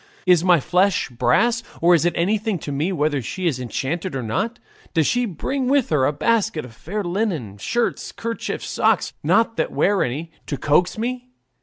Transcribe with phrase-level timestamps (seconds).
[0.25, 1.61] Is my flesh brass?
[1.79, 4.57] or is it anything to me whether she is enchanted or not?
[4.95, 9.71] Does she bring with her a basket of fair linen, shirts, kerchiefs, socks not that
[9.71, 11.29] wear any to coax me?